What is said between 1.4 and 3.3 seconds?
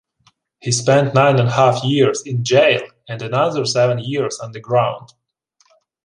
a half years in jail, and